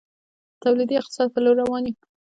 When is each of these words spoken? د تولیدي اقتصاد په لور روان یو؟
د 0.53 0.55
تولیدي 0.63 0.95
اقتصاد 0.97 1.27
په 1.33 1.39
لور 1.43 1.55
روان 1.61 1.83
یو؟ 1.87 1.95